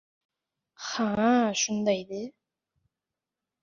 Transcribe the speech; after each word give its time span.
—Ha-a, 0.87 1.31
shunday 1.61 2.01
de! 2.09 2.23